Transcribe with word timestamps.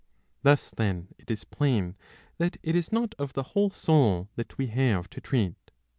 Thus 0.41 0.71
then 0.71 1.09
it 1.19 1.29
is 1.29 1.43
plain 1.43 1.95
that 2.39 2.57
it 2.63 2.75
is 2.75 2.91
not 2.91 3.13
of 3.19 3.33
the 3.33 3.43
whole 3.53 3.69
soul 3.69 4.29
that 4.35 4.57
we 4.57 4.65
have 4.65 5.07
to 5.11 5.21
treat. 5.21 5.69